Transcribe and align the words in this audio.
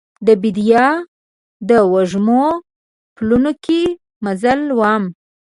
د 0.27 0.29
بیدیا 0.41 0.85
د 1.69 1.71
وږمو 1.93 2.45
پلونو 3.15 3.51
کې 3.63 3.81
مزل 4.23 4.61
وم 4.79 5.03